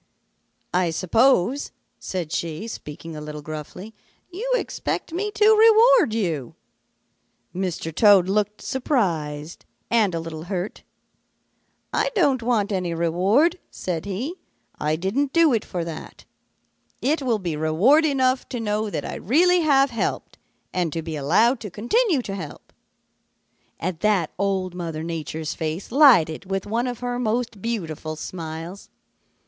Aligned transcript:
"'I 0.73 0.89
suppose,' 0.89 1.71
said 1.99 2.31
she, 2.31 2.67
speaking 2.67 3.15
a 3.15 3.21
little 3.21 3.43
gruffly, 3.43 3.93
'you 4.31 4.51
expect 4.55 5.13
me 5.13 5.29
to 5.35 5.45
reward 5.55 6.11
you.' 6.11 6.55
"Mr. 7.53 7.93
Toad 7.93 8.27
looked 8.27 8.63
surprised 8.63 9.63
and 9.91 10.15
a 10.15 10.19
little 10.19 10.45
hurt. 10.45 10.81
'I 11.93 12.09
don't 12.15 12.41
want 12.41 12.71
any 12.71 12.95
reward,' 12.95 13.59
said 13.69 14.05
he. 14.05 14.33
'I 14.79 14.95
didn't 14.95 15.33
do 15.33 15.53
it 15.53 15.63
for 15.63 15.85
that. 15.85 16.25
It 16.99 17.21
will 17.21 17.37
be 17.37 17.55
reward 17.55 18.03
enough 18.03 18.49
to 18.49 18.59
know 18.59 18.89
that 18.89 19.05
I 19.05 19.13
really 19.17 19.59
have 19.61 19.91
helped 19.91 20.39
and 20.73 20.91
to 20.93 21.03
be 21.03 21.15
allowed 21.15 21.59
to 21.59 21.69
continue 21.69 22.23
to 22.23 22.33
help.' 22.33 22.73
"At 23.79 23.99
that 23.99 24.31
Old 24.39 24.73
Mother 24.73 25.03
Nature's 25.03 25.53
face 25.53 25.91
lighted 25.91 26.49
with 26.49 26.65
one 26.65 26.87
of 26.87 27.01
her 27.01 27.19
most 27.19 27.61
beautiful 27.61 28.15
smiles. 28.15 28.89